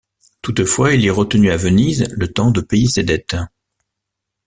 [0.41, 3.35] Toutefois, il est retenu à Venise le temps de payer ses dettes.